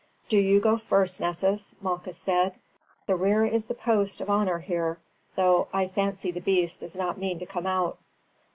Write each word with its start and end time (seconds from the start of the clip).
"Do 0.29 0.37
you 0.39 0.59
go 0.59 0.77
first, 0.77 1.21
Nessus," 1.21 1.75
Malchus 1.79 2.17
said. 2.17 2.57
"The 3.05 3.15
rear 3.15 3.45
is 3.45 3.67
the 3.67 3.75
post 3.75 4.19
of 4.19 4.31
honour 4.31 4.57
here, 4.57 4.97
though 5.35 5.67
I 5.71 5.89
fancy 5.89 6.31
the 6.31 6.39
beast 6.41 6.79
does 6.79 6.95
not 6.95 7.19
mean 7.19 7.37
to 7.37 7.45
come 7.45 7.67
out." 7.67 7.99